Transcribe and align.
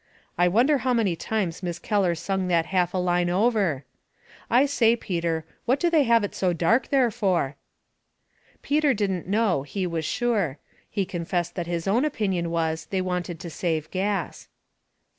I 0.35 0.47
wonder 0.47 0.79
how 0.79 0.95
many 0.95 1.15
times 1.15 1.61
Miss 1.61 1.77
Keller 1.77 2.15
sung 2.15 2.47
that 2.47 2.65
half 2.65 2.91
a 2.95 2.97
line 2.97 3.29
over? 3.29 3.85
I 4.49 4.65
say, 4.65 4.95
Peter, 4.95 5.45
what 5.65 5.79
do 5.79 5.91
they 5.91 6.05
have 6.05 6.23
it 6.23 6.33
so 6.33 6.53
dark 6.53 6.87
there 6.87 7.11
for?" 7.11 7.55
Peter 8.63 8.95
did 8.95 9.11
not 9.11 9.27
know, 9.27 9.61
he 9.61 9.85
was 9.85 10.03
sure. 10.03 10.57
He 10.89 11.05
con 11.05 11.25
fessed 11.25 11.53
that 11.53 11.67
his 11.67 11.87
own 11.87 12.03
opinion 12.03 12.49
was 12.49 12.87
they 12.87 12.99
wanted 12.99 13.39
to 13.41 13.51
save 13.51 13.91
gas. 13.91 14.47